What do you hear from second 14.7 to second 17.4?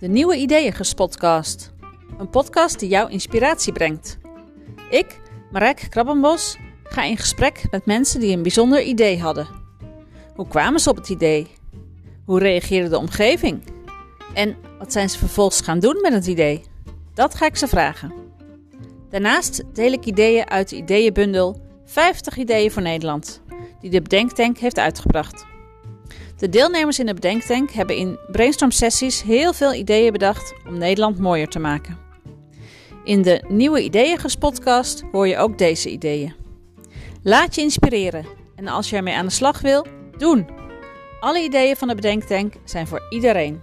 wat zijn ze vervolgens gaan doen met het idee? Dat